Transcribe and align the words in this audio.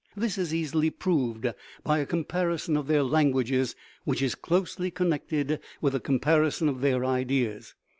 That 0.17 0.35
is 0.35 0.51
easily 0.51 0.89
proved 0.89 1.45
by 1.83 1.99
a 1.99 2.07
comparison 2.07 2.75
of 2.75 2.87
their 2.87 3.03
languages, 3.03 3.75
which 4.03 4.23
is 4.23 4.33
closely 4.33 4.89
con 4.89 5.11
nected 5.11 5.59
with 5.79 5.93
the 5.93 5.99
comparison 5.99 6.67
of 6.67 6.81
their 6.81 7.05
ideas. 7.05 7.75